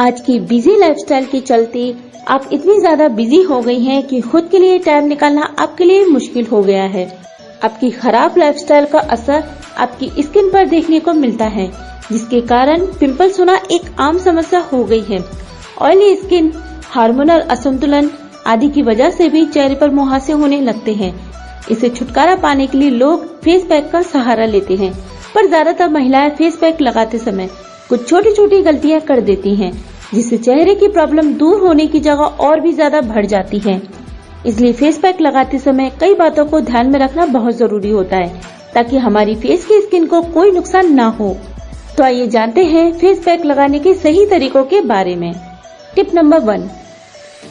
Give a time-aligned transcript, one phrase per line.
[0.00, 1.80] आज की busy lifestyle के चलते
[2.28, 6.04] आप इतनी ज़्यादा बिज़ी हो गई हैं कि खुद के लिए टाइम निकालना आपके लिए
[6.06, 7.04] मुश्किल हो गया है।
[7.64, 9.42] आपकी खराब लाइफस्टाइल का असर
[9.78, 11.70] आपकी स्किन पर देखने को मिलता है,
[12.12, 15.22] जिसके कारण पिंपल्स होना एक आम समस्या हो गई है।
[15.80, 16.52] ऑयली स्किन
[16.86, 18.10] हार्मोनल असंतुलन
[18.46, 21.14] आदि की वजह से भी चेहरे पर मुहासे होने लगते हैं।
[21.70, 24.94] इसे छुटकारा पाने के लिए लोग फेस पैक का सहारा लेते हैं,
[25.34, 27.50] पर ज़्यादातर महिलाएँ फेस पैक लगाते समय
[27.90, 29.72] कुछ छोटी छोटी गलतियाँ कर देती हैं,
[30.14, 33.80] जिससे चेहरे की प्रॉब्लम दूर होने की जगह और भी ज़्यादा बढ़ जाती है।
[34.46, 38.40] इसलिए फेस पैक लगाते समय कई बातों को ध्यान में रखना बहुत ज़रूरी होता है,
[38.74, 41.36] ताकि हमारी फेस की स्किन को कोई नुकसान ना हो।
[41.96, 45.32] तो आइए जानते हैं फेस पैक लगाने के सही तरीकों के बारे में।
[45.94, 46.68] टिप नंबर वन,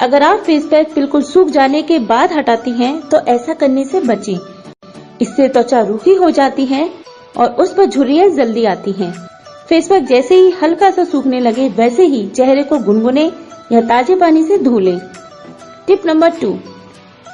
[0.00, 4.00] अगर आप फेस पैक बिल्कुल सूख जाने के बाद हटाती हैं तो ऐसा करने से
[4.02, 4.36] बचें।
[5.20, 6.88] इससे त्वचा रूखी हो जाती है
[7.36, 9.12] और उस पर झुर्रियाँ जल्दी आती हैं।
[9.72, 13.24] फेस पैक जैसे ही हल्का सा सूखने लगे, वैसे ही चेहरे को गुनगुने
[13.72, 14.98] या ताजे पानी से धो लें।
[15.86, 16.50] टिप नंबर टू,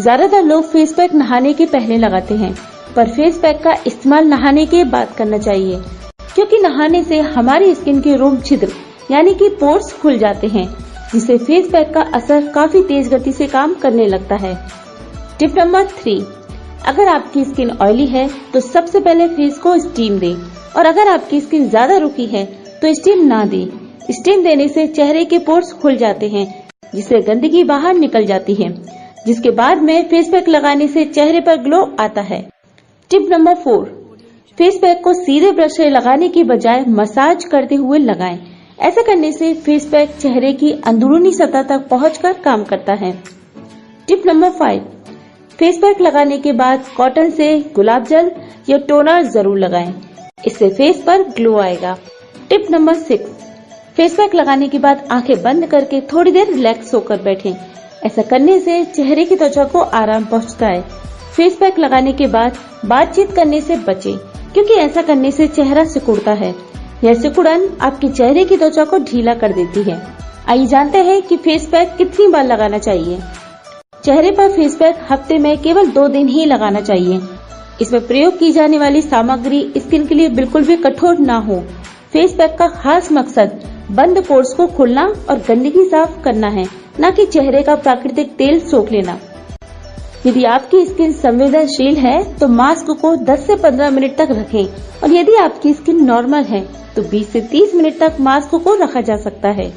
[0.00, 2.52] ज़्यादातर लोग फेस पैक नहाने के पहले लगाते हैं,
[2.96, 5.80] पर फेस पैक का इस्तेमाल नहाने के बाद करना चाहिए,
[6.34, 8.72] क्योंकि नहाने से हमारी स्किन के रोम छिद्र,
[9.10, 10.66] यानी कि पोर्स खुल जाते हैं,
[11.12, 14.56] जिससे फेस पैक का असर काफ़ी तेज गति से काम करने लगता है।
[15.38, 16.22] टिप नंबर थ्री
[16.84, 20.34] अगर आपकी स्किन ऑयली है तो सबसे पहले फेस को स्टीम दें।
[20.76, 22.44] और अगर आपकी स्किन ज़्यादा रुकी है
[22.82, 23.66] तो स्टीम ना दें।
[24.10, 26.46] स्टीम देने से चेहरे के पोर्स खुल जाते हैं,
[26.94, 28.68] जिससे गंदगी बाहर निकल जाती है,
[29.26, 32.40] जिसके बाद में फेस पैक लगाने से चेहरे पर ग्लो आता है।
[33.10, 33.84] Tip number four,
[34.58, 38.38] face pack को सीधे ब्रश से लगाने की बजाय मसाज करते हुए लगाएँ।
[38.80, 43.12] ऐसा करने से फेस पैक चेहरे की अंदरूनी सतह तक पहुंचकर काम करता है।
[44.08, 44.86] Tip number five
[45.58, 48.30] face pack लगाने के बाद कॉटन से गुलाब जल
[48.68, 49.92] या टोनर ज़रूर लगाएँ।
[50.46, 51.96] इससे फेस पर ग्लो आएगा।
[52.50, 53.30] Tip number six
[53.96, 57.52] face pack लगाने के बाद आँखें बंद करके थोड़ी देर रिलैक्स होकर बैठें।
[58.06, 60.80] ऐसा करने से चेहरे की त्वचा को आराम पहुँचता है।
[61.36, 64.16] फेस पैक लगाने के बाद बातचीत करने से बचें,
[64.54, 66.54] क्योंकि ऐसा करने से चेहरा सिकुड़ता है।
[67.04, 70.02] यह सिकुड़न आपके चेहरे की त्वचा को ढीला कर देती है।
[70.48, 73.18] आइए जानते हैं कि फेस पैक कितनी बार लगाना चाहिए।
[74.04, 77.20] चेहरे पर फेस पैक हफ़्ते में केवल दो दिन ही लगाना चाहिए।
[77.82, 81.56] इसमें प्रयोग की जाने वाली सामग्री स्किन के लिए बिल्कुल भी कठोर ना हो।
[82.12, 83.60] फेस पैक का खास मकसद
[83.90, 86.66] बंद पोर्स को खोलना और गंदगी साफ़ करना है,
[87.00, 89.18] न कि चेहरे का प्राकृतिक तेल सोख लेना।
[90.26, 94.64] यदि आपकी स्किन संवेदनशील है तो मास्क को 10 से 15 मिनट तक रखें।
[95.02, 96.64] और यदि आपकी स्किन नॉर्मल है
[96.96, 99.72] तो 20 से 30 मिनट तक मास्क को रखा जा सकता है।